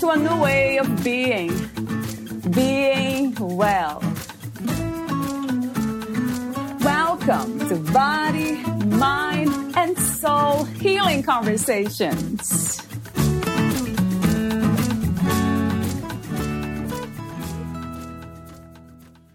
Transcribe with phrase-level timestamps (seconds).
[0.00, 1.48] to a new way of being.
[2.50, 4.02] Being well.
[6.80, 8.56] Welcome to Body,
[8.86, 12.82] Mind, and Soul Healing Conversations.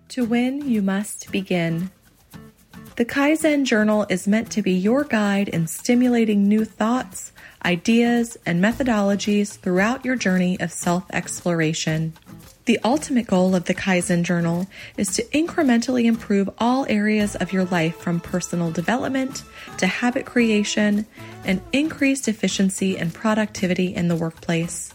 [0.10, 1.90] To win, you must begin.
[2.98, 7.32] The Kaizen Journal is meant to be your guide in stimulating new thoughts,
[7.64, 12.14] ideas, and methodologies throughout your journey of self exploration.
[12.66, 14.68] The ultimate goal of the Kaizen Journal
[14.98, 19.44] is to incrementally improve all areas of your life from personal development
[19.78, 21.08] to habit creation
[21.46, 24.94] and increased efficiency and productivity in the workplace.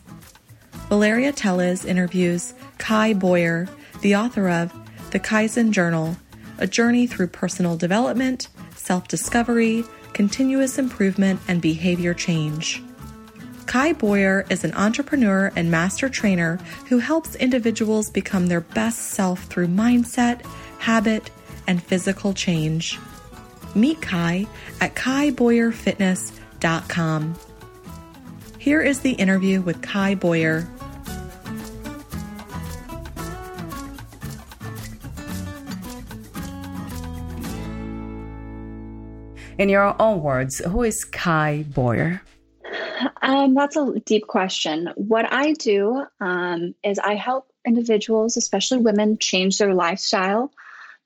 [0.91, 3.69] Valeria Teles interviews Kai Boyer,
[4.03, 4.72] the author of
[5.10, 6.16] the Kaizen Journal,
[6.58, 12.82] a journey through personal development, self discovery, continuous improvement, and behavior change.
[13.66, 19.44] Kai Boyer is an entrepreneur and master trainer who helps individuals become their best self
[19.44, 20.44] through mindset,
[20.78, 21.30] habit,
[21.66, 22.98] and physical change.
[23.74, 24.46] Meet Kai
[24.80, 27.34] at kaiboyerfitness.com.
[28.58, 30.66] Here is the interview with Kai Boyer.
[39.58, 42.20] In your own words, who is Kai Boyer?
[43.22, 44.91] Um, that's a deep question.
[44.97, 50.53] What I do um, is I help individuals, especially women, change their lifestyle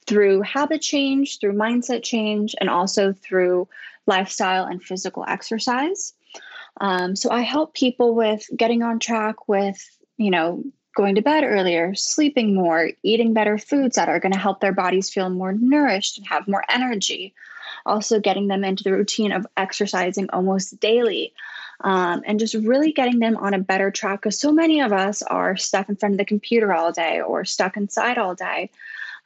[0.06, 3.68] through habit change, through mindset change, and also through
[4.06, 6.12] lifestyle and physical exercise.
[6.80, 9.78] Um, so I help people with getting on track with,
[10.16, 10.64] you know,
[10.96, 14.72] going to bed earlier, sleeping more, eating better foods that are going to help their
[14.72, 17.32] bodies feel more nourished and have more energy
[17.86, 21.32] also getting them into the routine of exercising almost daily.
[21.82, 25.22] Um, and just really getting them on a better track because so many of us
[25.22, 28.70] are stuck in front of the computer all day or stuck inside all day.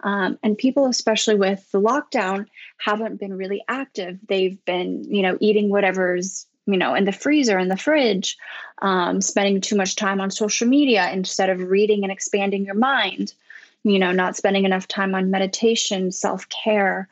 [0.05, 2.47] Um, and people, especially with the lockdown,
[2.79, 4.19] haven't been really active.
[4.29, 8.37] They've been, you know, eating whatever's, you know, in the freezer, in the fridge,
[8.83, 13.35] um, spending too much time on social media instead of reading and expanding your mind,
[13.83, 17.09] you know, not spending enough time on meditation, self care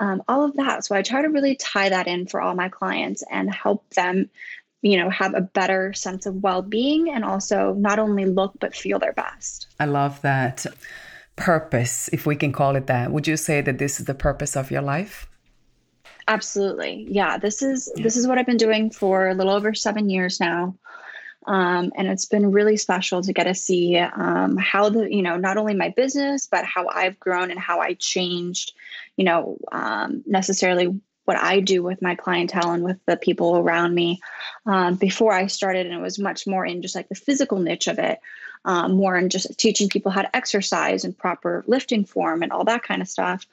[0.00, 0.84] um, all of that.
[0.84, 4.30] So I try to really tie that in for all my clients and help them,
[4.82, 8.74] you know, have a better sense of well being and also not only look, but
[8.74, 9.68] feel their best.
[9.78, 10.66] I love that
[11.36, 13.12] purpose, if we can call it that.
[13.12, 15.28] Would you say that this is the purpose of your life?
[16.26, 17.06] Absolutely.
[17.08, 18.02] Yeah, this is yeah.
[18.02, 20.76] this is what I've been doing for a little over 7 years now.
[21.50, 25.36] Um, and it's been really special to get to see um, how the you know
[25.36, 28.72] not only my business but how I've grown and how I changed
[29.16, 33.96] you know um, necessarily what I do with my clientele and with the people around
[33.96, 34.20] me
[34.64, 37.88] um, before I started and it was much more in just like the physical niche
[37.88, 38.20] of it
[38.64, 42.64] um, more in just teaching people how to exercise and proper lifting form and all
[42.64, 43.44] that kind of stuff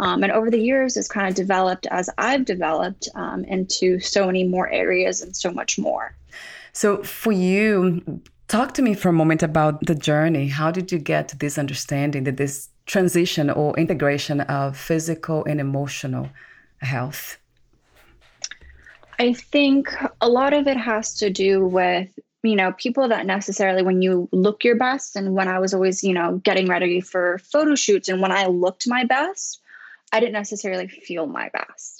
[0.00, 4.26] um, and over the years, it's kind of developed as I've developed um, into so
[4.26, 6.14] many more areas and so much more.
[6.78, 10.46] So, for you, talk to me for a moment about the journey.
[10.46, 15.58] How did you get to this understanding that this transition or integration of physical and
[15.58, 16.30] emotional
[16.80, 17.36] health?
[19.18, 23.82] I think a lot of it has to do with you know people that necessarily
[23.82, 27.38] when you look your best and when i was always you know getting ready for
[27.38, 29.60] photo shoots and when i looked my best
[30.12, 31.97] i didn't necessarily feel my best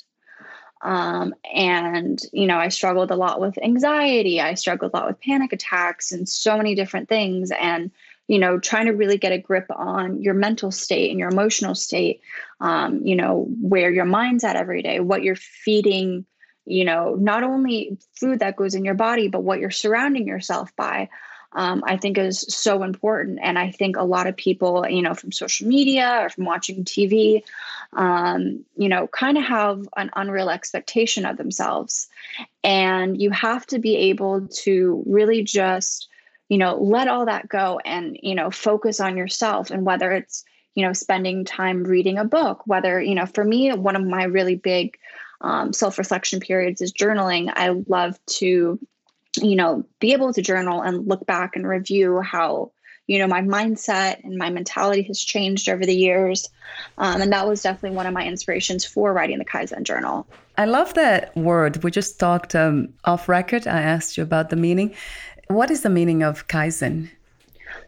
[0.83, 4.41] um, and, you know, I struggled a lot with anxiety.
[4.41, 7.51] I struggled a lot with panic attacks and so many different things.
[7.51, 7.91] And,
[8.29, 11.75] you know, trying to really get a grip on your mental state and your emotional
[11.75, 12.21] state,
[12.61, 16.27] um, you know, where your mind's at every day, what you're feeding,
[16.65, 20.75] you know, not only food that goes in your body, but what you're surrounding yourself
[20.77, 21.09] by
[21.53, 23.39] um, I think is so important.
[23.43, 26.85] And I think a lot of people, you know, from social media or from watching
[26.85, 27.43] TV,
[27.95, 32.09] um, you know, kind of have an unreal expectation of themselves.
[32.63, 36.09] And you have to be able to really just,
[36.49, 40.45] you know, let all that go and, you know, focus on yourself and whether it's,
[40.75, 44.25] you know, spending time reading a book, whether, you know, for me, one of my
[44.25, 44.99] really big
[45.41, 47.51] um, self reflection periods is journaling.
[47.55, 48.79] I love to
[49.43, 52.73] you know, be able to journal and look back and review how
[53.09, 56.49] you know, my mindset and my mentality has changed over the years.
[56.99, 60.27] Um, and that was definitely one of my inspirations for writing the Kaizen Journal.
[60.59, 61.83] I love that word.
[61.83, 63.67] We just talked um, off record.
[63.67, 64.95] I asked you about the meaning.
[65.49, 67.09] What is the meaning of Kaizen?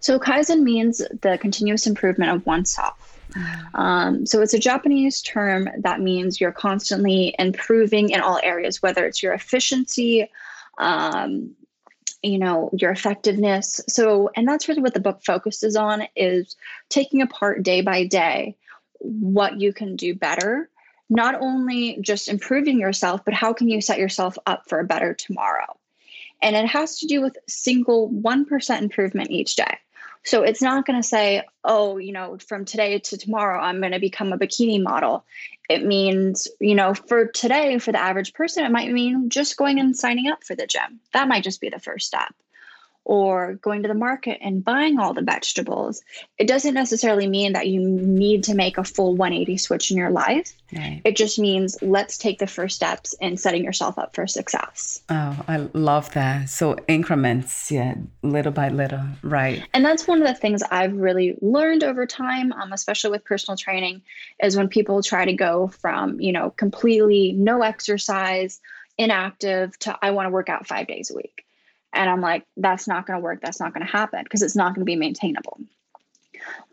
[0.00, 3.19] So, Kaizen means the continuous improvement of oneself.
[3.75, 9.06] Um, so it's a Japanese term that means you're constantly improving in all areas, whether
[9.06, 10.29] it's your efficiency,
[10.80, 11.54] um,
[12.22, 13.80] you know, your effectiveness.
[13.88, 16.56] So, and that's really what the book focuses on is
[16.88, 18.56] taking apart day by day
[18.98, 20.68] what you can do better.
[21.08, 25.14] Not only just improving yourself, but how can you set yourself up for a better
[25.14, 25.76] tomorrow?
[26.42, 29.78] And it has to do with single 1% improvement each day.
[30.22, 33.92] So it's not going to say, oh, you know, from today to tomorrow, I'm going
[33.92, 35.24] to become a bikini model.
[35.70, 39.78] It means, you know, for today, for the average person, it might mean just going
[39.78, 40.99] and signing up for the gym.
[41.12, 42.34] That might just be the first step
[43.10, 46.00] or going to the market and buying all the vegetables.
[46.38, 50.10] It doesn't necessarily mean that you need to make a full 180 switch in your
[50.10, 50.52] life.
[50.72, 51.02] Right.
[51.04, 55.02] It just means let's take the first steps in setting yourself up for success.
[55.10, 56.50] Oh, I love that.
[56.50, 59.66] So increments, yeah, little by little, right.
[59.74, 63.56] And that's one of the things I've really learned over time, um, especially with personal
[63.56, 64.02] training,
[64.40, 68.60] is when people try to go from, you know, completely no exercise,
[68.98, 71.44] inactive to I want to work out five days a week
[71.92, 73.40] and I'm like, that's not going to work.
[73.42, 75.58] That's not going to happen because it's not going to be maintainable.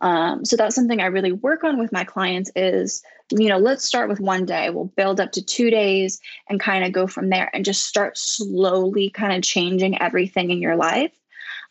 [0.02, 3.84] Um, so that's something I really work on with my clients is, you know, let's
[3.84, 4.70] start with one day.
[4.70, 8.18] We'll build up to two days and kind of go from there and just start
[8.18, 11.12] slowly kind of changing everything in your life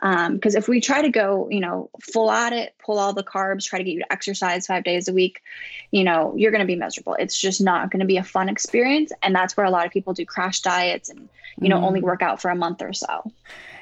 [0.00, 3.24] because um, if we try to go, you know, full at it, pull all the
[3.24, 5.40] carbs, try to get you to exercise five days a week,
[5.90, 7.14] you know, you're going to be miserable.
[7.14, 9.10] It's just not going to be a fun experience.
[9.22, 11.28] And that's where a lot of people do crash diets and,
[11.60, 11.84] you know, mm.
[11.84, 13.32] only work out for a month or so.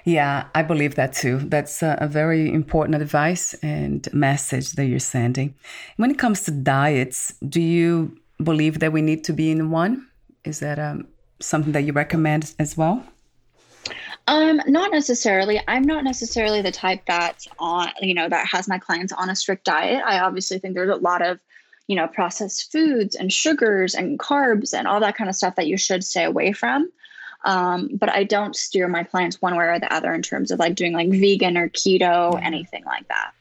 [0.05, 1.39] Yeah, I believe that too.
[1.39, 5.55] That's a, a, very important advice and message that you're sending.
[5.97, 10.07] When it comes to diets, do you believe that we need to be in one?
[10.45, 11.09] Is that um,
[11.41, 13.03] something that you recommend as well?
[14.27, 15.61] Um, not necessarily.
[15.69, 19.37] I'm not necessarily the type that's on, you know, that has my clients on a
[19.37, 20.03] strict diet.
[20.05, 21.39] I obviously think there's a lot of,
[21.89, 25.67] you know, processed foods and sugars and carbs and all that kind of stuff that
[25.67, 26.91] you should stay away from.
[27.45, 30.59] Um, but I don't steer my clients one way or the other in terms of
[30.59, 33.33] like doing like vegan or keto, anything like that.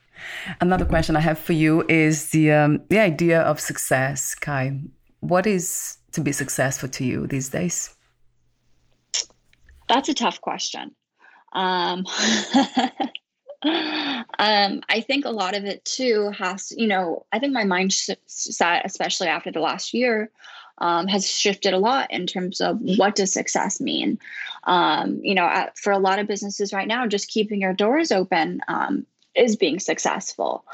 [0.60, 4.78] Another question I have for you is the um, the idea of success, Kai.
[5.20, 7.94] What is to be successful to you these days?
[9.88, 10.94] That's a tough question.
[11.52, 12.06] Um,
[14.38, 18.16] um, I think a lot of it too has, you know, I think my mindset,
[18.84, 20.30] especially after the last year,
[20.78, 24.18] um, has shifted a lot in terms of what does success mean.
[24.64, 28.10] Um, you know, at, for a lot of businesses right now, just keeping your doors
[28.10, 30.64] open um, is being successful.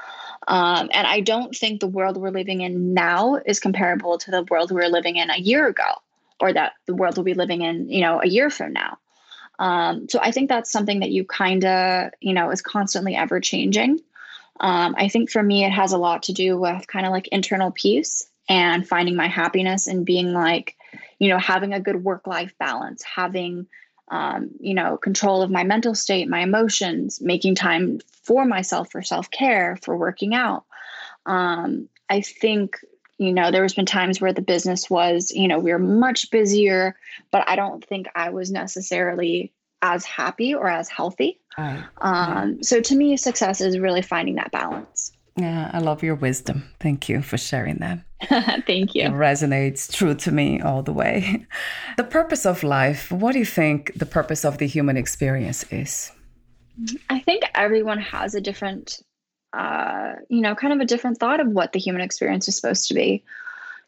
[0.48, 4.44] Um, and I don't think the world we're living in now is comparable to the
[4.50, 6.00] world we were living in a year ago
[6.40, 8.98] or that the world will be living in, you know, a year from now.
[9.58, 13.40] Um, so I think that's something that you kind of, you know, is constantly ever
[13.40, 14.00] changing.
[14.58, 17.28] Um, I think for me, it has a lot to do with kind of like
[17.28, 20.76] internal peace and finding my happiness and being like,
[21.18, 23.66] you know, having a good work life balance, having,
[24.08, 29.02] um, you know, control of my mental state, my emotions, making time for myself, for
[29.02, 30.64] self care, for working out.
[31.26, 32.78] Um, I think
[33.20, 36.30] you know there has been times where the business was you know we were much
[36.30, 36.96] busier
[37.30, 41.40] but i don't think i was necessarily as happy or as healthy.
[41.56, 41.82] Right.
[42.02, 45.12] um, so to me success is really finding that balance.
[45.36, 46.64] Yeah i love your wisdom.
[46.80, 48.00] Thank you for sharing that.
[48.66, 49.04] Thank you.
[49.04, 51.46] It resonates true to me all the way.
[51.96, 56.12] The purpose of life what do you think the purpose of the human experience is?
[57.10, 59.02] I think everyone has a different
[59.52, 62.88] uh, you know, kind of a different thought of what the human experience is supposed
[62.88, 63.22] to be.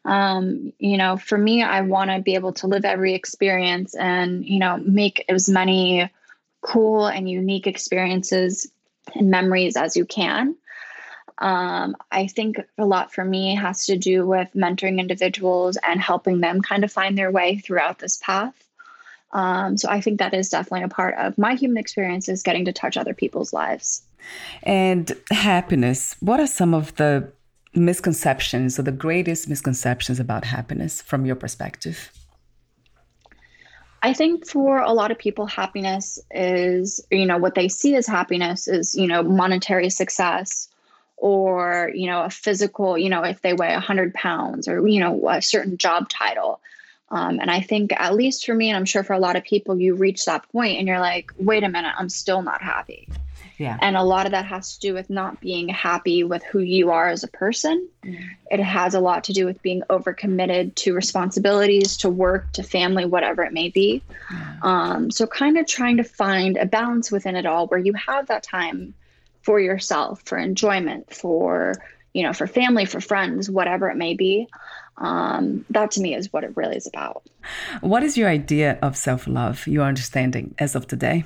[0.05, 4.45] Um, you know, for me, I want to be able to live every experience and,
[4.45, 6.09] you know, make as many
[6.61, 8.69] cool and unique experiences
[9.15, 10.55] and memories as you can.
[11.37, 16.41] Um, I think a lot for me has to do with mentoring individuals and helping
[16.41, 18.53] them kind of find their way throughout this path.
[19.31, 22.65] Um, so I think that is definitely a part of my human experience is getting
[22.65, 24.03] to touch other people's lives.
[24.63, 26.15] And happiness.
[26.19, 27.31] What are some of the
[27.75, 32.11] misconceptions or the greatest misconceptions about happiness from your perspective?
[34.03, 38.05] I think for a lot of people, happiness is, you know, what they see as
[38.05, 40.67] happiness is, you know, monetary success
[41.15, 45.29] or, you know, a physical, you know, if they weigh 100 pounds or, you know,
[45.29, 46.59] a certain job title.
[47.11, 49.43] Um, and I think, at least for me, and I'm sure for a lot of
[49.43, 53.07] people, you reach that point and you're like, wait a minute, I'm still not happy.
[53.63, 53.77] Yeah.
[53.81, 56.91] And a lot of that has to do with not being happy with who you
[56.91, 57.87] are as a person.
[58.03, 58.19] Mm.
[58.51, 63.05] It has a lot to do with being overcommitted to responsibilities, to work, to family,
[63.05, 64.03] whatever it may be.
[64.61, 68.27] Um, so, kind of trying to find a balance within it all where you have
[68.27, 68.93] that time
[69.43, 71.75] for yourself, for enjoyment, for
[72.13, 74.47] you know, for family, for friends, whatever it may be.
[74.97, 77.23] Um, that to me is what it really is about.
[77.81, 81.23] What is your idea of self love, your understanding as of today?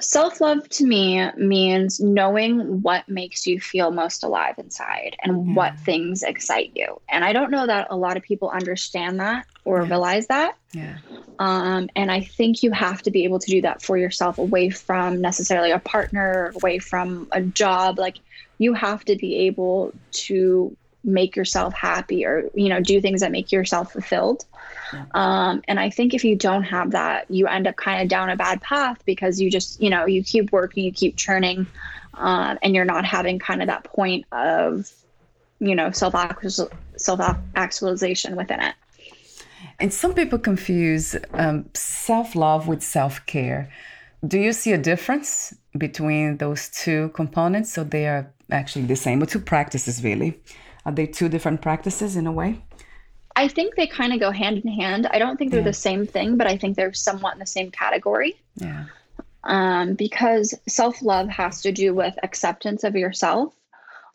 [0.00, 5.54] Self love to me means knowing what makes you feel most alive inside and yeah.
[5.54, 7.00] what things excite you.
[7.08, 10.56] And I don't know that a lot of people understand that or realize that.
[10.72, 10.98] Yeah.
[11.38, 14.70] Um, and I think you have to be able to do that for yourself away
[14.70, 17.98] from necessarily a partner, away from a job.
[17.98, 18.18] Like
[18.58, 23.30] you have to be able to make yourself happy or you know do things that
[23.30, 24.44] make yourself fulfilled.
[25.12, 28.30] Um, and i think if you don't have that you end up kind of down
[28.30, 31.66] a bad path because you just you know you keep working you keep churning
[32.14, 34.90] uh, and you're not having kind of that point of
[35.60, 36.14] you know self
[36.96, 37.20] self
[37.54, 38.74] actualization within it
[39.80, 43.70] and some people confuse um, self love with self care.
[44.26, 47.72] Do you see a difference between those two components?
[47.72, 50.40] So they are actually the same, but two practices really.
[50.86, 52.62] Are they two different practices in a way?
[53.36, 55.06] I think they kind of go hand in hand.
[55.10, 55.66] I don't think they're yeah.
[55.66, 58.36] the same thing, but I think they're somewhat in the same category.
[58.56, 58.84] Yeah.
[59.42, 63.52] Um, because self love has to do with acceptance of yourself,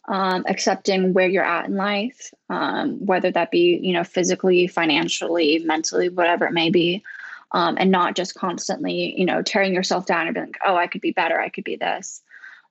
[0.08, 5.60] um, accepting where you're at in life, um, whether that be you know physically, financially,
[5.60, 7.04] mentally, whatever it may be,
[7.52, 10.88] um, and not just constantly you know tearing yourself down and being like, oh, I
[10.88, 12.24] could be better, I could be this.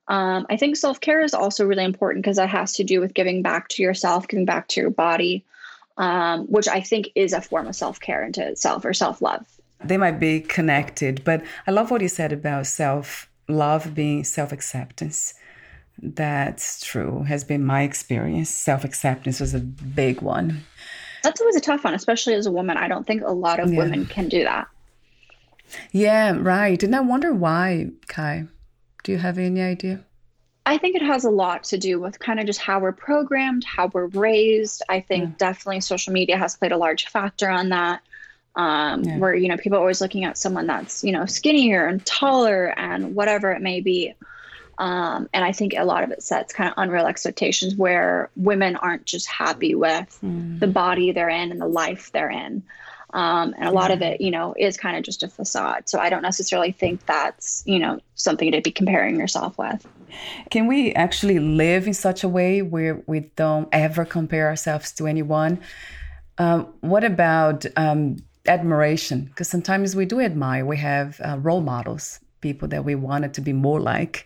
[0.09, 3.13] Um, I think self care is also really important because that has to do with
[3.13, 5.45] giving back to yourself, giving back to your body,
[5.99, 9.45] um, which I think is a form of self care into itself or self love.
[9.83, 14.51] They might be connected, but I love what you said about self love being self
[14.51, 15.33] acceptance.
[16.01, 18.49] That's true, has been my experience.
[18.49, 20.63] Self acceptance was a big one.
[21.21, 22.77] That's always a tough one, especially as a woman.
[22.77, 23.77] I don't think a lot of yeah.
[23.77, 24.67] women can do that.
[25.91, 26.81] Yeah, right.
[26.81, 28.45] And I wonder why, Kai.
[29.03, 30.05] Do you have any idea?
[30.69, 33.63] I think it has a lot to do with kind of just how we're programmed,
[33.63, 34.83] how we're raised.
[34.87, 35.35] I think yeah.
[35.39, 38.03] definitely social media has played a large factor on that.
[38.55, 39.17] Um, yeah.
[39.17, 42.67] Where you know people are always looking at someone that's you know skinnier and taller
[42.77, 44.13] and whatever it may be.
[44.77, 48.75] Um, and I think a lot of it sets kind of unreal expectations where women
[48.75, 50.59] aren't just happy with mm.
[50.59, 52.61] the body they're in and the life they're in.
[53.11, 55.89] Um, and a lot of it, you know, is kind of just a facade.
[55.89, 59.87] So I don't necessarily think that's, you know, something to be comparing yourself with.
[60.51, 65.07] Can we actually live in such a way where we don't ever compare ourselves to
[65.07, 65.59] anyone?
[66.37, 69.25] Um, what about um, admiration?
[69.25, 73.41] Because sometimes we do admire, we have uh, role models, people that we wanted to
[73.41, 74.25] be more like.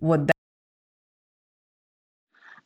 [0.00, 0.34] Would that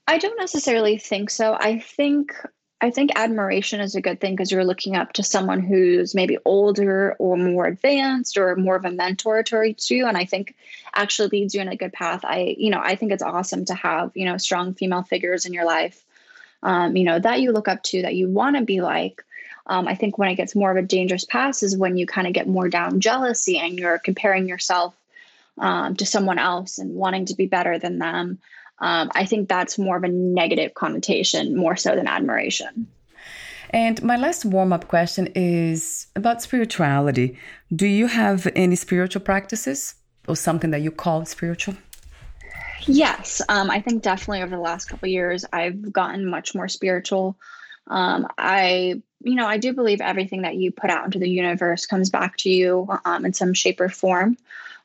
[0.09, 1.55] I don't necessarily think so.
[1.61, 2.33] I think
[2.81, 6.39] I think admiration is a good thing because you're looking up to someone who's maybe
[6.45, 10.07] older or more advanced or more of a mentor to you.
[10.07, 10.55] And I think
[10.95, 12.21] actually leads you in a good path.
[12.25, 15.53] I, you know, I think it's awesome to have, you know, strong female figures in
[15.53, 16.05] your life,
[16.63, 19.25] um, you know, that you look up to, that you want to be like.
[19.67, 22.29] Um, I think when it gets more of a dangerous pass is when you kind
[22.29, 24.95] of get more down jealousy and you're comparing yourself
[25.59, 28.39] um, to someone else and wanting to be better than them
[28.81, 32.87] um, I think that's more of a negative connotation more so than admiration.
[33.71, 37.39] And my last warm up question is about spirituality.
[37.75, 39.95] Do you have any spiritual practices
[40.27, 41.75] or something that you call spiritual?
[42.87, 47.37] Yes, um, I think definitely over the last couple years, I've gotten much more spiritual.
[47.87, 51.85] Um, I, you know, I do believe everything that you put out into the universe
[51.85, 54.39] comes back to you um, in some shape or form,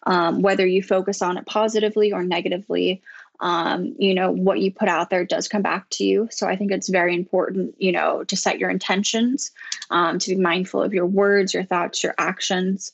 [0.05, 3.01] um, whether you focus on it positively or negatively
[3.39, 6.27] um, you know what you put out there does come back to you.
[6.31, 9.51] So i think it's very important you know to set your intentions
[9.89, 12.91] um, to be mindful of your words your thoughts your actions.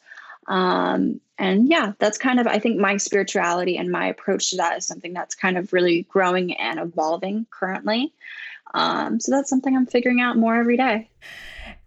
[0.48, 4.78] Um, and yeah that's kind of i think my spirituality and my approach to that
[4.78, 8.12] is something that's kind of really growing and evolving currently.
[8.74, 11.10] Um, so that's something i'm figuring out more every day.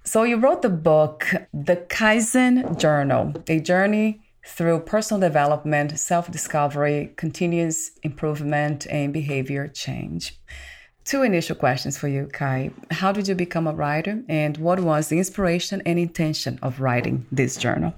[0.05, 7.13] So you wrote the book the kaizen journal a journey through personal development, self discovery,
[7.17, 10.39] continuous improvement, and behavior change.
[11.05, 12.71] Two initial questions for you, Kai.
[12.91, 17.27] How did you become a writer, and what was the inspiration and intention of writing
[17.33, 17.95] this journal?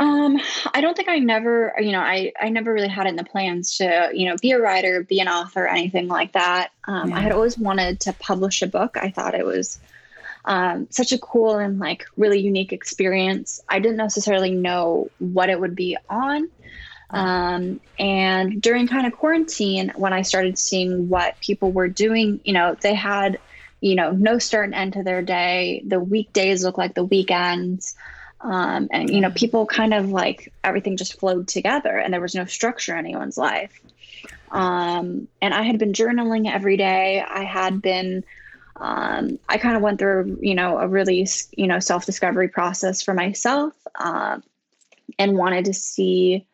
[0.00, 0.40] Um,
[0.72, 3.24] I don't think I never, you know, I I never really had it in the
[3.24, 6.70] plans to, you know, be a writer, be an author, anything like that.
[6.86, 7.16] Um, yeah.
[7.16, 8.96] I had always wanted to publish a book.
[8.96, 9.80] I thought it was
[10.48, 13.60] um, such a cool and like really unique experience.
[13.68, 16.48] I didn't necessarily know what it would be on.
[17.10, 22.54] Um, and during kind of quarantine, when I started seeing what people were doing, you
[22.54, 23.38] know, they had,
[23.82, 25.82] you know, no start and end to their day.
[25.86, 27.94] The weekdays look like the weekends.
[28.40, 32.34] Um, and, you know, people kind of like everything just flowed together and there was
[32.34, 33.82] no structure in anyone's life.
[34.50, 37.20] Um, and I had been journaling every day.
[37.20, 38.24] I had been,
[38.80, 43.02] um, I kind of went through, you know, a really, you know, self discovery process
[43.02, 44.38] for myself uh,
[45.18, 46.46] and wanted to see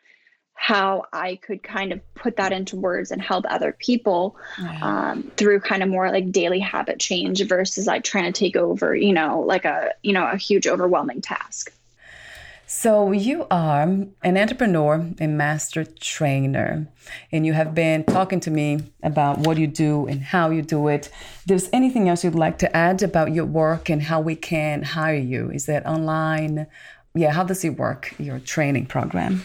[0.54, 4.36] how I could kind of put that into words and help other people
[4.80, 8.94] um, through kind of more like daily habit change versus like trying to take over,
[8.94, 11.72] you know, like a, you know, a huge overwhelming task.
[12.66, 16.88] So you are an entrepreneur a master trainer,
[17.30, 20.88] and you have been talking to me about what you do and how you do
[20.88, 21.10] it.
[21.46, 25.14] There's anything else you'd like to add about your work and how we can hire
[25.14, 25.50] you?
[25.50, 26.66] Is that online?
[27.14, 29.44] Yeah, how does it work, your training program?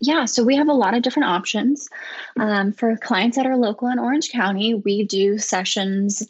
[0.00, 1.88] Yeah, so we have a lot of different options.
[2.38, 6.28] Um, for clients that are local in Orange County, we do sessions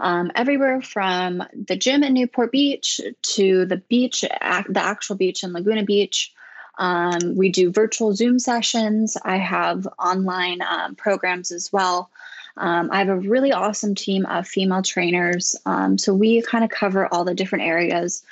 [0.00, 5.52] um, everywhere from the gym in Newport Beach to the beach, the actual beach in
[5.52, 6.32] Laguna Beach.
[6.78, 9.16] Um, we do virtual Zoom sessions.
[9.24, 12.10] I have online um, programs as well.
[12.56, 15.56] Um, I have a really awesome team of female trainers.
[15.66, 18.24] Um, so we kind of cover all the different areas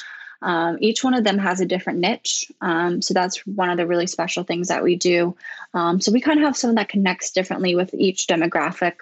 [0.42, 2.50] um, each one of them has a different niche.
[2.60, 5.36] Um, so that's one of the really special things that we do.
[5.72, 8.94] So we kind of have someone that connects differently with each demographic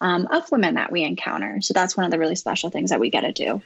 [0.00, 1.58] um, of women that we encounter.
[1.60, 3.62] So that's one of the really special things that we get to do.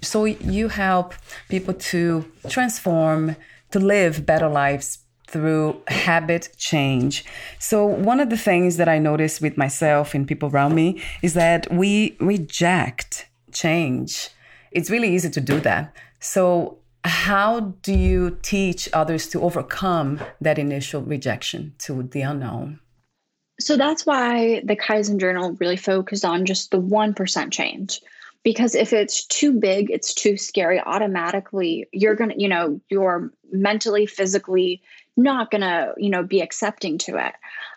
[0.00, 1.14] So you help
[1.48, 3.36] people to transform,
[3.70, 4.98] to live better lives
[5.32, 7.24] through habit change.
[7.58, 11.32] So, one of the things that I notice with myself and people around me is
[11.34, 14.28] that we reject change.
[14.70, 15.96] It's really easy to do that.
[16.20, 22.78] So, how do you teach others to overcome that initial rejection to the unknown?
[23.60, 28.00] So that's why the Kaizen Journal really focused on just the 1% change.
[28.42, 33.30] Because if it's too big, it's too scary, automatically you're going to, you know, you're
[33.52, 34.82] mentally, physically
[35.16, 37.34] not going to, you know, be accepting to it.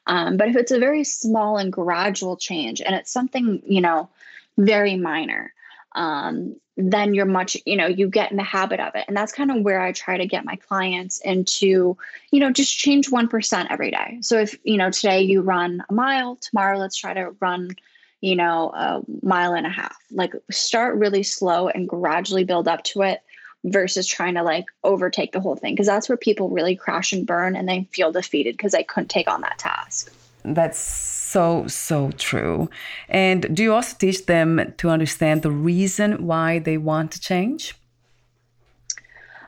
[0.07, 4.09] Um, but if it's a very small and gradual change and it's something, you know,
[4.57, 5.53] very minor,
[5.95, 9.05] um, then you're much, you know, you get in the habit of it.
[9.07, 11.97] And that's kind of where I try to get my clients into,
[12.31, 14.17] you know, just change 1% every day.
[14.21, 17.71] So if, you know, today you run a mile, tomorrow let's try to run,
[18.19, 19.95] you know, a mile and a half.
[20.11, 23.21] Like start really slow and gradually build up to it
[23.63, 25.77] versus trying to like overtake the whole thing.
[25.77, 29.09] Cause that's where people really crash and burn and they feel defeated because they couldn't
[29.09, 30.11] take on that task.
[30.43, 32.69] That's so, so true.
[33.09, 37.75] And do you also teach them to understand the reason why they want to change?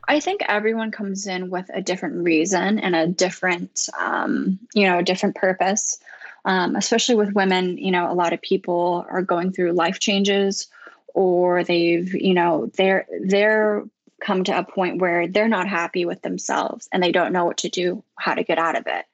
[0.06, 5.00] I think everyone comes in with a different reason and a different, um, you know,
[5.00, 5.98] a different purpose.
[6.44, 10.68] Um, especially with women, you know, a lot of people are going through life changes,
[11.14, 13.84] or they've, you know, they're they're
[14.22, 17.58] come to a point where they're not happy with themselves and they don't know what
[17.60, 19.06] to do, how to get out of it.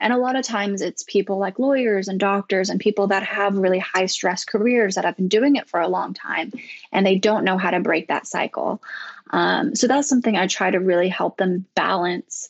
[0.00, 3.56] And a lot of times it's people like lawyers and doctors and people that have
[3.56, 6.52] really high stress careers that have been doing it for a long time
[6.92, 8.80] and they don't know how to break that cycle.
[9.30, 12.48] Um, so that's something I try to really help them balance.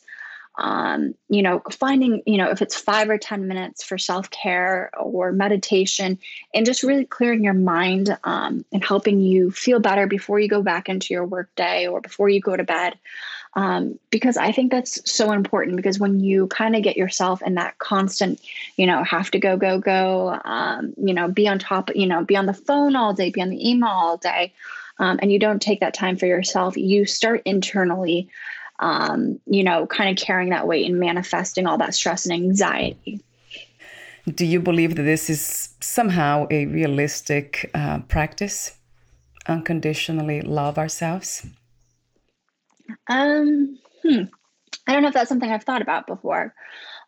[0.57, 4.91] Um, you know, finding, you know, if it's five or 10 minutes for self care
[4.99, 6.19] or meditation,
[6.53, 10.61] and just really clearing your mind um, and helping you feel better before you go
[10.61, 12.95] back into your workday or before you go to bed
[13.53, 15.75] um, because I think that's so important.
[15.75, 18.39] Because when you kind of get yourself in that constant,
[18.77, 22.23] you know, have to go, go, go, um, you know, be on top, you know,
[22.23, 24.53] be on the phone all day, be on the email all day,
[24.99, 28.29] um, and you don't take that time for yourself, you start internally,
[28.79, 33.21] um, you know, kind of carrying that weight and manifesting all that stress and anxiety.
[34.27, 38.75] Do you believe that this is somehow a realistic uh, practice?
[39.47, 41.47] Unconditionally love ourselves?
[43.07, 44.23] Um, hmm.
[44.87, 46.53] I don't know if that's something I've thought about before.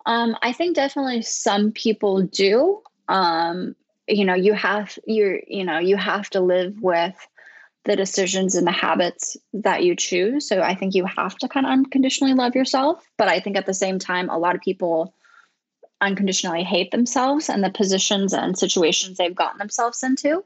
[0.06, 2.82] Um, I think definitely some people do.
[3.08, 3.76] Um,
[4.08, 7.15] you know, you have you you know you have to live with
[7.86, 10.48] the decisions and the habits that you choose.
[10.48, 13.04] So I think you have to kind of unconditionally love yourself.
[13.17, 15.15] But I think at the same time, a lot of people
[16.00, 20.44] unconditionally hate themselves and the positions and situations they've gotten themselves into.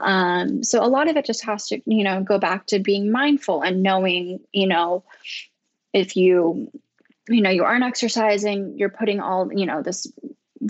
[0.00, 3.10] Um, so a lot of it just has to, you know, go back to being
[3.10, 5.04] mindful and knowing, you know,
[5.92, 6.70] if you
[7.28, 10.06] you know you aren't exercising you're putting all you know this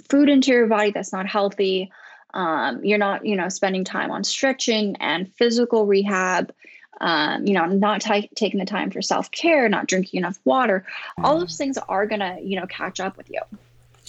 [0.09, 1.90] food into your body that's not healthy.
[2.33, 6.53] Um, you're not you know spending time on stretching and physical rehab.
[7.01, 10.85] Um, you know not t- taking the time for self-care not drinking enough water.
[11.19, 13.40] All those things are gonna you know catch up with you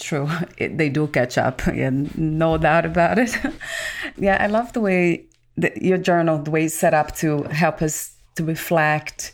[0.02, 3.34] true it, they do catch up and no doubt about it
[4.16, 5.24] yeah i love the way
[5.80, 9.32] your journal the way it's set up to help us to reflect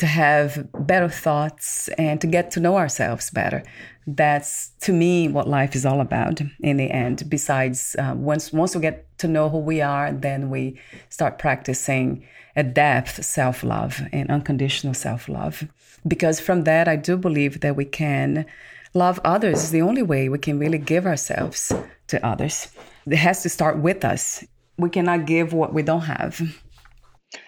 [0.00, 3.62] to have better thoughts and to get to know ourselves better.
[4.06, 7.28] That's to me what life is all about in the end.
[7.28, 10.80] Besides, uh, once once we get to know who we are, then we
[11.10, 12.24] start practicing
[12.56, 15.68] a depth self love and unconditional self love.
[16.08, 18.46] Because from that, I do believe that we can
[18.94, 19.64] love others.
[19.64, 21.72] Is the only way we can really give ourselves
[22.08, 22.68] to others.
[23.06, 24.44] It has to start with us.
[24.78, 26.40] We cannot give what we don't have.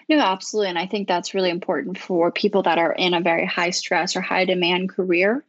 [0.07, 0.69] No, absolutely.
[0.69, 4.15] And I think that's really important for people that are in a very high stress
[4.15, 5.43] or high demand career.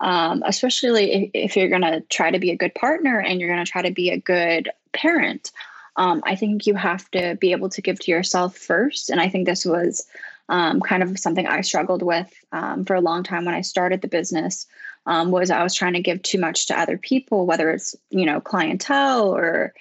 [0.00, 3.52] Um, especially if, if you're going to try to be a good partner and you're
[3.52, 5.50] going to try to be a good parent.
[5.96, 9.10] Um, I think you have to be able to give to yourself first.
[9.10, 10.06] And I think this was
[10.48, 14.00] um, kind of something I struggled with um, for a long time when I started
[14.00, 14.66] the business.
[15.10, 18.24] Um, was I was trying to give too much to other people, whether it's you
[18.24, 19.74] know clientele or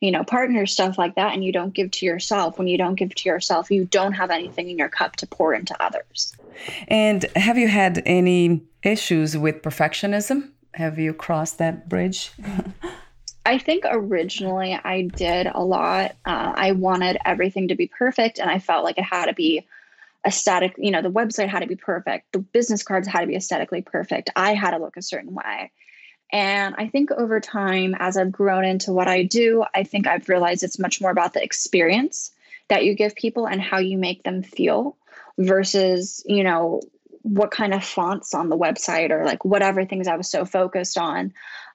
[0.00, 2.58] you know, partner stuff like that, and you don't give to yourself.
[2.58, 5.54] When you don't give to yourself, you don't have anything in your cup to pour
[5.54, 6.34] into others.
[6.88, 10.50] And have you had any issues with perfectionism?
[10.74, 12.32] Have you crossed that bridge?
[13.46, 16.16] I think originally I did a lot.
[16.26, 19.66] Uh, I wanted everything to be perfect, and I felt like it had to be
[20.26, 20.74] aesthetic.
[20.76, 22.32] You know, the website had to be perfect.
[22.32, 24.30] The business cards had to be aesthetically perfect.
[24.34, 25.70] I had to look a certain way.
[26.32, 30.28] And I think over time, as I've grown into what I do, I think I've
[30.28, 32.32] realized it's much more about the experience
[32.68, 34.96] that you give people and how you make them feel
[35.38, 36.80] versus, you know,
[37.22, 40.98] what kind of fonts on the website or like whatever things I was so focused
[40.98, 41.32] on.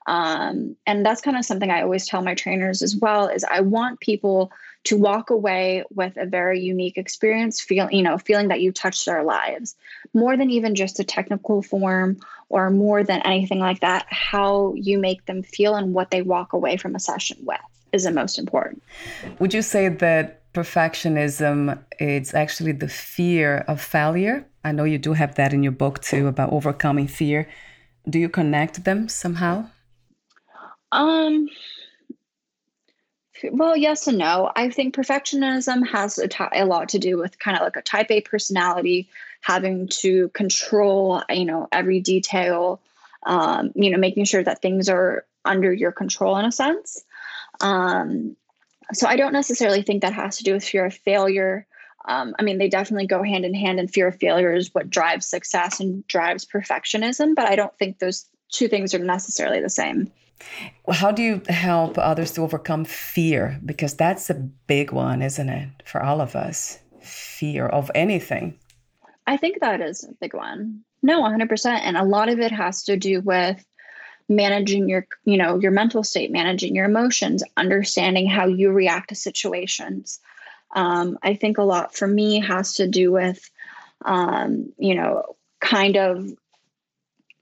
[0.07, 3.61] Um, and that's kind of something I always tell my trainers as well is I
[3.61, 4.51] want people
[4.85, 9.05] to walk away with a very unique experience, feel you know, feeling that you touched
[9.05, 9.75] their lives
[10.13, 12.17] more than even just a technical form
[12.49, 14.07] or more than anything like that.
[14.09, 17.59] How you make them feel and what they walk away from a session with
[17.91, 18.81] is the most important.
[19.39, 24.47] Would you say that perfectionism is actually the fear of failure?
[24.63, 27.47] I know you do have that in your book too about overcoming fear.
[28.09, 29.69] Do you connect them somehow?
[30.91, 31.49] Um
[33.51, 34.51] well, yes and no.
[34.55, 37.81] I think perfectionism has a, t- a lot to do with kind of like a
[37.81, 39.09] type A personality,
[39.41, 42.79] having to control, you know, every detail,
[43.25, 47.03] um, you know, making sure that things are under your control in a sense.
[47.61, 48.35] Um,
[48.93, 51.65] so I don't necessarily think that has to do with fear of failure.
[52.05, 54.89] Um, I mean, they definitely go hand in hand, and fear of failure is what
[54.89, 57.35] drives success and drives perfectionism.
[57.35, 60.11] But I don't think those two things are necessarily the same.
[60.91, 63.59] How do you help others to overcome fear?
[63.65, 66.79] Because that's a big one, isn't it, for all of us?
[67.01, 68.59] Fear of anything.
[69.27, 70.81] I think that is a big one.
[71.03, 71.65] No, 100%.
[71.65, 73.63] And a lot of it has to do with
[74.31, 79.15] managing your you know your mental state managing your emotions understanding how you react to
[79.15, 80.19] situations
[80.73, 83.49] um, i think a lot for me has to do with
[84.05, 86.25] um, you know kind of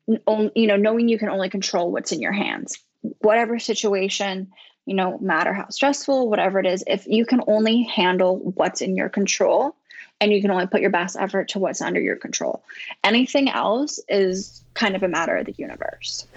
[0.08, 4.52] you know knowing you can only control what's in your hands whatever situation,
[4.86, 8.96] you know, matter how stressful, whatever it is, if you can only handle what's in
[8.96, 9.76] your control
[10.22, 12.64] and you can only put your best effort to what's under your control,
[13.04, 16.28] anything else is kind of a matter of the universe.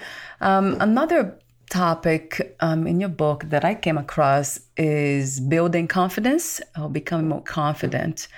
[0.41, 1.39] Um, another
[1.71, 7.41] topic um, in your book that I came across is building confidence or becoming more
[7.41, 8.29] confident.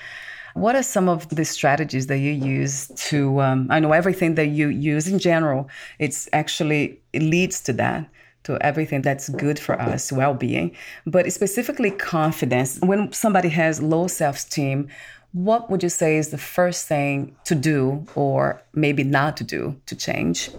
[0.55, 3.41] What are some of the strategies that you use to?
[3.41, 5.69] Um, I know everything that you use in general.
[5.99, 8.09] It's actually it leads to that
[8.45, 12.79] to everything that's good for us, well-being, but specifically confidence.
[12.81, 14.89] When somebody has low self-esteem,
[15.33, 19.81] what would you say is the first thing to do or maybe not to do
[19.87, 20.51] to change?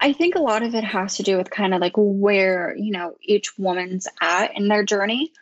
[0.00, 2.90] I think a lot of it has to do with kind of like where, you
[2.90, 5.32] know, each woman's at in their journey.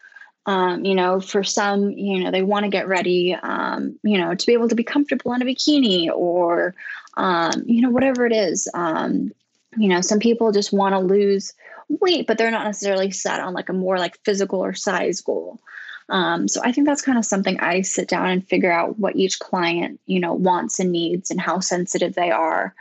[0.46, 4.35] Um, you know, for some, you know, they want to get ready, um, you know,
[4.35, 6.74] to be able to be comfortable in a bikini or,
[7.16, 8.68] um, you know, whatever it is.
[8.74, 9.33] Um,
[9.76, 11.54] you know, some people just want to lose
[11.88, 15.61] weight, but they're not necessarily set on like a more like physical or size goal.
[16.09, 19.16] Um, so I think that's kind of something I sit down and figure out what
[19.16, 22.74] each client, you know, wants and needs and how sensitive they are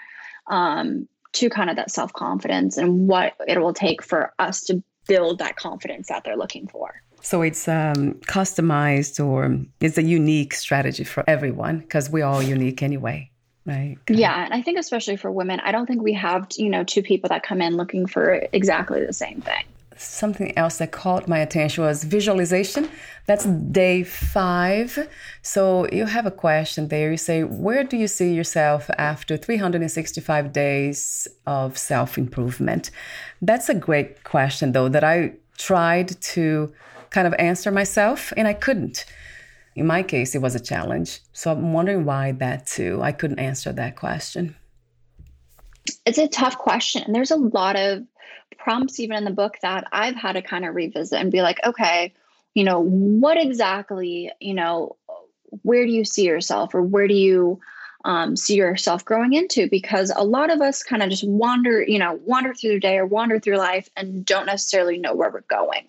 [0.47, 4.83] um, to kind of that self confidence and what it will take for us to
[5.07, 7.01] build that confidence that they're looking for.
[7.23, 12.83] So it's um, customized or it's a unique strategy for everyone because we're all unique
[12.83, 13.31] anyway.
[13.65, 13.95] Right.
[14.09, 14.43] Yeah.
[14.43, 17.29] And I think, especially for women, I don't think we have, you know, two people
[17.29, 19.63] that come in looking for exactly the same thing.
[19.95, 22.89] Something else that caught my attention was visualization.
[23.25, 25.07] That's day five.
[25.43, 27.11] So you have a question there.
[27.11, 32.91] You say, Where do you see yourself after 365 days of self improvement?
[33.41, 36.73] That's a great question, though, that I tried to
[37.13, 39.05] kind of answer myself and I couldn't.
[39.75, 41.19] In my case, it was a challenge.
[41.31, 42.99] So I'm wondering why that too.
[43.01, 44.55] I couldn't answer that question.
[46.05, 47.03] It's a tough question.
[47.03, 48.03] And there's a lot of
[48.57, 51.59] prompts, even in the book, that I've had to kind of revisit and be like,
[51.65, 52.13] okay,
[52.53, 54.95] you know, what exactly, you know,
[55.63, 57.59] where do you see yourself or where do you
[58.05, 59.67] um, see yourself growing into?
[59.69, 62.97] Because a lot of us kind of just wander, you know, wander through the day
[62.97, 65.87] or wander through life and don't necessarily know where we're going.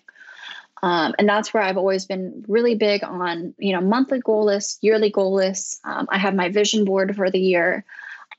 [0.85, 4.77] Um, and that's where I've always been really big on, you know, monthly goal lists,
[4.81, 5.79] yearly goal lists.
[5.83, 7.83] Um, I have my vision board for the year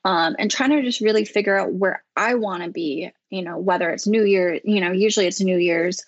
[0.04, 3.58] um, and trying to just really figure out where I want to be, you know,
[3.58, 6.04] whether it's New Year, you know, usually it's New Year's,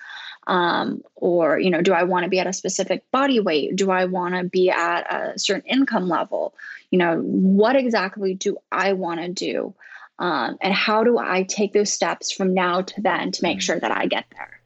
[0.47, 3.75] um, or, you know, do I want to be at a specific body weight?
[3.75, 6.55] Do I want to be at a certain income level?
[6.93, 9.75] You know, what exactly do I want to do?
[10.21, 13.81] Um, and how do I take those steps from now to then to make sure
[13.81, 14.58] that I get there?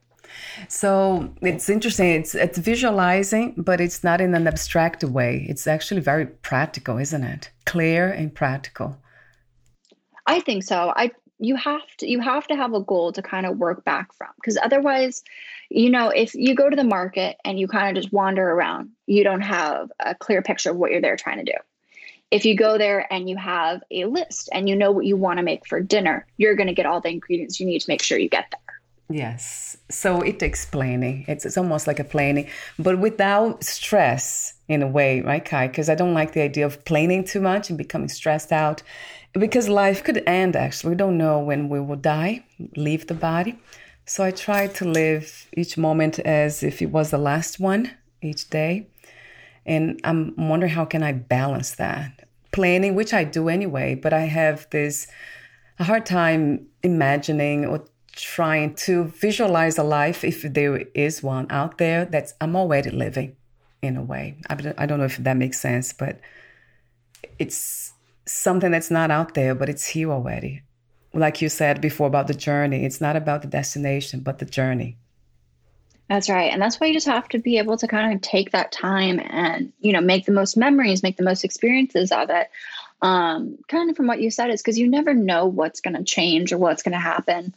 [0.69, 2.11] So it's interesting.
[2.11, 5.47] It's it's visualizing, but it's not in an abstract way.
[5.49, 7.51] It's actually very practical, isn't it?
[7.67, 8.97] Clear and practical.
[10.27, 10.93] I think so.
[10.95, 11.11] I
[11.43, 14.29] you have to you have to have a goal to kind of work back from
[14.37, 15.25] because otherwise
[15.71, 18.91] you know if you go to the market and you kind of just wander around
[19.07, 21.59] you don't have a clear picture of what you're there trying to do
[22.31, 25.39] if you go there and you have a list and you know what you want
[25.39, 28.03] to make for dinner you're going to get all the ingredients you need to make
[28.03, 28.61] sure you get there
[29.13, 29.77] Yes.
[29.91, 31.25] So it takes planning.
[31.29, 32.49] It's, it's almost like a planning,
[32.79, 35.69] but without stress in a way, right, Kai?
[35.69, 38.83] Because I don't like the idea of planning too much and becoming stressed out
[39.35, 40.91] because life could end actually.
[40.91, 42.45] We don't know when we will die,
[42.75, 43.59] leave the body.
[44.07, 47.91] So I try to live each moment as if it was the last one
[48.23, 48.89] each day.
[49.67, 52.29] And I'm wondering how can I balance that?
[52.51, 55.07] Planning, which I do anyway, but I have this
[55.79, 61.79] a hard time imagining or trying to visualize a life, if there is one out
[61.79, 63.37] there, that's I'm already living
[63.81, 64.37] in a way.
[64.49, 66.21] I don't know if that makes sense, but
[67.39, 67.93] it's
[68.27, 70.63] something that's not out there, but it's here already.
[71.15, 74.97] Like you said before about the journey, it's not about the destination, but the journey.
[76.09, 76.53] That's right.
[76.53, 79.19] And that's why you just have to be able to kind of take that time
[79.19, 82.51] and, you know, make the most memories, make the most experiences of it.
[83.01, 86.05] Um, kind of from what you said, is because you never know what's going to
[86.05, 87.55] change or what's going to happen.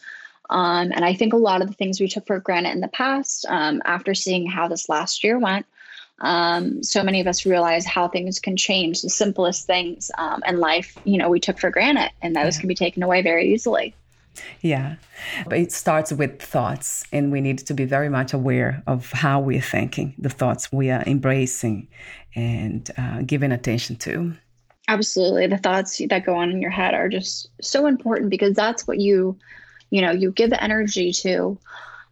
[0.49, 2.88] Um, and I think a lot of the things we took for granted in the
[2.88, 5.65] past, um, after seeing how this last year went,
[6.19, 9.01] um, so many of us realize how things can change.
[9.01, 12.62] The simplest things um, in life, you know, we took for granted, and those yeah.
[12.62, 13.93] can be taken away very easily.
[14.62, 14.95] Yeah,
[15.45, 19.39] but it starts with thoughts, and we need to be very much aware of how
[19.39, 21.88] we're thinking, the thoughts we are embracing
[22.36, 24.34] and uh, giving attention to.
[24.88, 25.47] Absolutely.
[25.47, 28.99] The thoughts that go on in your head are just so important because that's what
[28.99, 29.38] you
[29.89, 31.58] you know you give energy to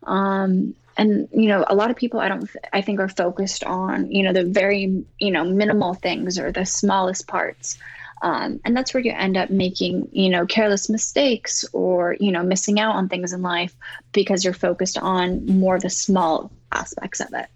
[0.04, 4.12] um and you know a lot of people i don't i think are focused on
[4.12, 7.78] you know the very you know minimal things or the smallest parts.
[8.22, 12.42] Um, and that's where you end up making you know careless mistakes or you know
[12.42, 13.76] missing out on things in life
[14.14, 17.48] because you're focused on more the small aspects of it.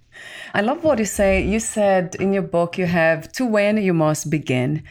[0.53, 1.41] I love what you say.
[1.41, 4.83] You said in your book you have to win you must begin.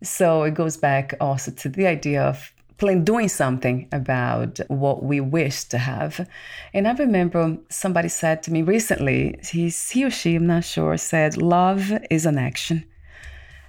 [0.00, 5.64] So it goes back also to the idea of doing something about what we wish
[5.64, 6.28] to have.
[6.74, 10.96] And I remember somebody said to me recently, he, he or she, I'm not sure,
[10.96, 12.84] said, Love is an action.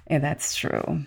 [0.06, 1.04] And that's true.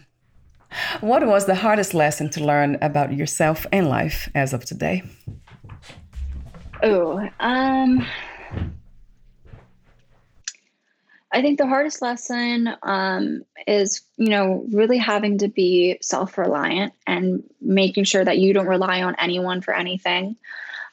[1.01, 5.03] What was the hardest lesson to learn about yourself and life as of today?
[6.83, 8.05] Oh, um,
[11.33, 16.93] I think the hardest lesson um, is, you know, really having to be self reliant
[17.07, 20.35] and making sure that you don't rely on anyone for anything,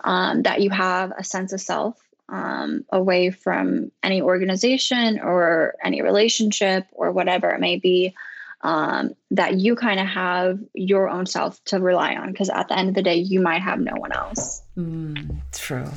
[0.04, 6.02] um, that you have a sense of self um, away from any organization or any
[6.02, 8.14] relationship or whatever it may be,
[8.60, 12.30] um, that you kind of have your own self to rely on.
[12.30, 14.62] Because at the end of the day, you might have no one else.
[14.76, 15.90] Mm, true.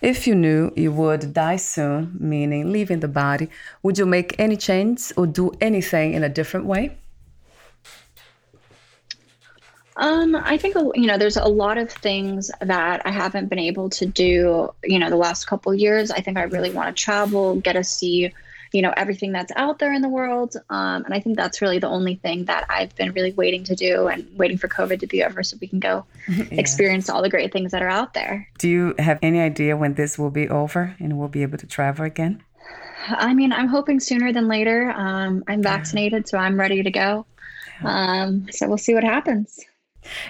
[0.00, 3.50] If you knew you would die soon, meaning leaving the body,
[3.82, 6.96] would you make any change or do anything in a different way?
[9.96, 13.90] Um, I think you know there's a lot of things that I haven't been able
[13.90, 14.70] to do.
[14.82, 16.10] You know, the last couple years.
[16.10, 18.32] I think I really want to travel, get to see,
[18.72, 20.56] you know, everything that's out there in the world.
[20.70, 23.74] Um, and I think that's really the only thing that I've been really waiting to
[23.74, 26.44] do and waiting for COVID to be over so we can go yeah.
[26.52, 28.48] experience all the great things that are out there.
[28.58, 31.66] Do you have any idea when this will be over and we'll be able to
[31.66, 32.42] travel again?
[33.08, 34.90] I mean, I'm hoping sooner than later.
[34.90, 37.26] Um, I'm vaccinated, so I'm ready to go.
[37.82, 39.58] Um, so we'll see what happens.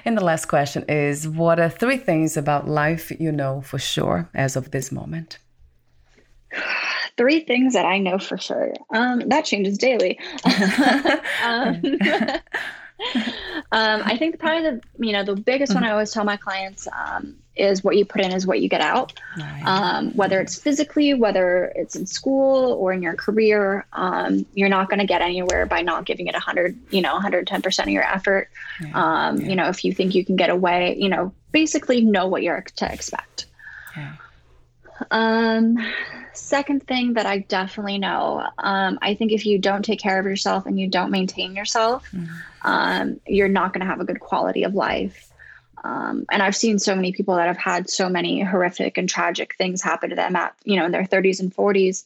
[0.05, 4.29] And the last question is What are three things about life you know for sure
[4.35, 5.39] as of this moment?
[7.21, 8.73] Three things that I know for sure.
[8.89, 10.19] Um, that changes daily.
[11.45, 11.83] um,
[13.73, 15.83] um, I think probably the you know the biggest mm-hmm.
[15.83, 18.71] one I always tell my clients um, is what you put in is what you
[18.71, 19.13] get out.
[19.37, 19.63] Right.
[19.67, 24.89] Um, whether it's physically, whether it's in school or in your career, um, you're not
[24.89, 28.03] going to get anywhere by not giving it 100, you know, 110 percent of your
[28.03, 28.49] effort.
[28.81, 28.93] Yeah.
[28.95, 29.49] Um, yeah.
[29.49, 32.65] You know, if you think you can get away, you know, basically know what you're
[32.77, 33.45] to expect.
[33.95, 34.15] Yeah.
[35.11, 35.79] Um,
[36.33, 40.27] second thing that I definitely know, um, I think if you don't take care of
[40.27, 42.35] yourself and you don't maintain yourself, mm-hmm.
[42.63, 45.31] um, you're not going to have a good quality of life.
[45.83, 49.55] Um, and I've seen so many people that have had so many horrific and tragic
[49.57, 52.05] things happen to them at, you know, in their 30s and 40s,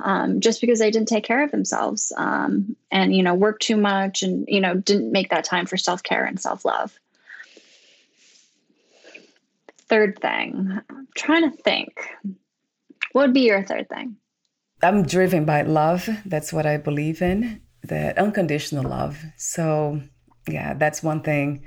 [0.00, 3.76] um, just because they didn't take care of themselves um, and, you know, worked too
[3.76, 6.98] much and, you know, didn't make that time for self care and self love.
[9.92, 11.90] Third thing, I'm trying to think.
[13.12, 14.16] What would be your third thing?
[14.82, 16.08] I'm driven by love.
[16.24, 19.22] That's what I believe in, that unconditional love.
[19.36, 20.00] So,
[20.48, 21.66] yeah, that's one thing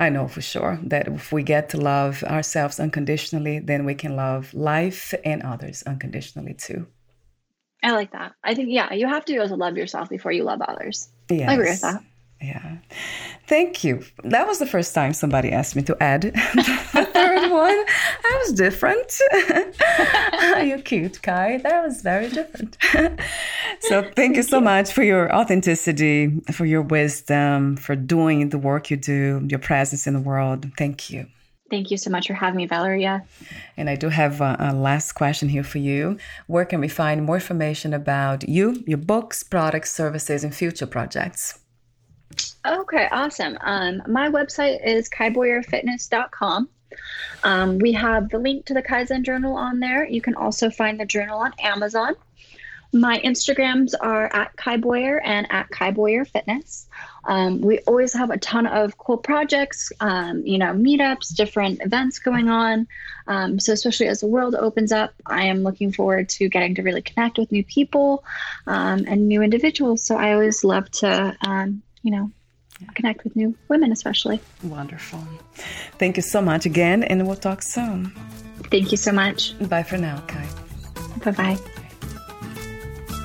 [0.00, 4.16] I know for sure that if we get to love ourselves unconditionally, then we can
[4.16, 6.88] love life and others unconditionally too.
[7.84, 8.32] I like that.
[8.42, 11.08] I think, yeah, you have to be able to love yourself before you love others.
[11.30, 11.48] Yes.
[11.48, 12.02] I agree with that.
[12.42, 12.76] Yeah.
[13.46, 14.02] Thank you.
[14.24, 17.84] That was the first time somebody asked me to add the third one.
[18.22, 19.12] That was different.
[20.66, 21.58] You're cute, Kai.
[21.58, 22.78] That was very different.
[23.80, 24.64] so thank, thank you so you.
[24.64, 30.06] much for your authenticity, for your wisdom, for doing the work you do, your presence
[30.06, 30.66] in the world.
[30.78, 31.26] Thank you.
[31.70, 33.24] Thank you so much for having me, Valeria.
[33.76, 36.18] And I do have a, a, last question here for you.
[36.48, 41.59] Where can we find more information about you, your books, products, services, and future projects?
[42.66, 43.56] Okay, awesome.
[43.60, 46.68] Um, my website is kaiboyerfitness.com.
[47.42, 50.06] Um, we have the link to the Kaizen Journal on there.
[50.06, 52.14] You can also find the journal on Amazon.
[52.92, 56.88] My Instagrams are at Kai Boyer and at Kai Boyer Fitness.
[57.24, 62.18] Um, we always have a ton of cool projects, um, you know, meetups, different events
[62.18, 62.88] going on.
[63.28, 66.82] Um, so, especially as the world opens up, I am looking forward to getting to
[66.82, 68.24] really connect with new people
[68.66, 70.02] um, and new individuals.
[70.02, 72.30] So, I always love to, um, you know,
[72.94, 74.40] connect with new women, especially.
[74.62, 75.22] Wonderful.
[75.98, 78.12] Thank you so much again, and we'll talk soon.
[78.70, 79.54] Thank you so much.
[79.68, 80.48] Bye for now, Kai.
[81.24, 81.58] Bye bye.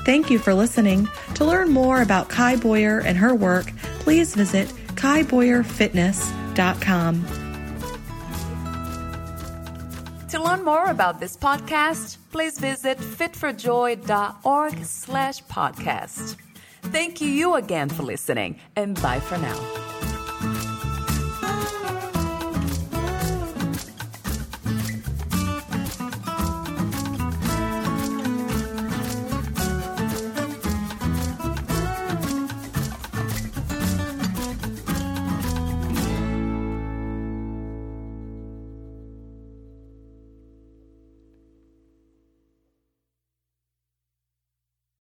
[0.05, 1.07] Thank you for listening.
[1.35, 7.25] To learn more about Kai Boyer and her work, please visit kaiboyerfitness.com.
[10.29, 16.35] To learn more about this podcast, please visit fitforjoy.org slash podcast.
[16.91, 19.94] Thank you again for listening, and bye for now.